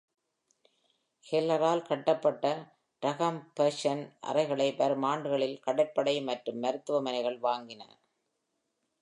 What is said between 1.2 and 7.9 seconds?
கெல்லரால் கட்டப்பட்ட டிகம்பரஷ்ஷன் அறைகளை வரும் ஆண்டுகளில் கடற்படை மற்றும் மருத்துவமனைகள் வாங்கின.